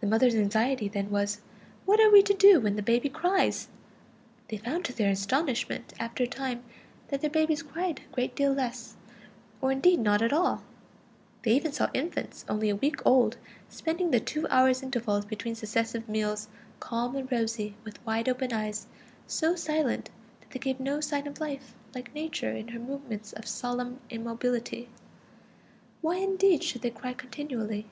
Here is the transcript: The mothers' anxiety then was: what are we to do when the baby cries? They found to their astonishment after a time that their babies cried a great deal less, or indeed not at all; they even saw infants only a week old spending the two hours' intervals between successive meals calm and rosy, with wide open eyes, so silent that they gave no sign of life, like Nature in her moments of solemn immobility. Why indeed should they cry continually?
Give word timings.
The 0.00 0.06
mothers' 0.06 0.34
anxiety 0.34 0.88
then 0.88 1.10
was: 1.10 1.42
what 1.84 2.00
are 2.00 2.10
we 2.10 2.22
to 2.22 2.32
do 2.32 2.60
when 2.60 2.76
the 2.76 2.82
baby 2.82 3.10
cries? 3.10 3.68
They 4.48 4.56
found 4.56 4.86
to 4.86 4.94
their 4.94 5.10
astonishment 5.10 5.92
after 6.00 6.24
a 6.24 6.26
time 6.26 6.62
that 7.08 7.20
their 7.20 7.28
babies 7.28 7.62
cried 7.62 8.00
a 8.00 8.14
great 8.14 8.34
deal 8.34 8.54
less, 8.54 8.96
or 9.60 9.70
indeed 9.70 10.00
not 10.00 10.22
at 10.22 10.32
all; 10.32 10.62
they 11.42 11.50
even 11.52 11.72
saw 11.72 11.90
infants 11.92 12.46
only 12.48 12.70
a 12.70 12.76
week 12.76 13.04
old 13.04 13.36
spending 13.68 14.12
the 14.12 14.20
two 14.20 14.46
hours' 14.48 14.82
intervals 14.82 15.26
between 15.26 15.54
successive 15.54 16.08
meals 16.08 16.48
calm 16.80 17.14
and 17.14 17.30
rosy, 17.30 17.74
with 17.84 18.02
wide 18.06 18.30
open 18.30 18.50
eyes, 18.54 18.86
so 19.26 19.54
silent 19.54 20.08
that 20.40 20.52
they 20.52 20.58
gave 20.58 20.80
no 20.80 21.02
sign 21.02 21.26
of 21.26 21.38
life, 21.38 21.74
like 21.94 22.14
Nature 22.14 22.52
in 22.52 22.68
her 22.68 22.80
moments 22.80 23.34
of 23.34 23.46
solemn 23.46 24.00
immobility. 24.08 24.88
Why 26.00 26.16
indeed 26.16 26.64
should 26.64 26.80
they 26.80 26.88
cry 26.88 27.12
continually? 27.12 27.88